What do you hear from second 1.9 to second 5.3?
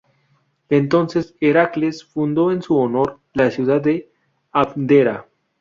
fundó en su honor la ciudad de Abdera.